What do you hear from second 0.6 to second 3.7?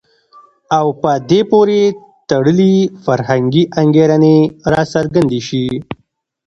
او په دې پورې تړلي فرهنګي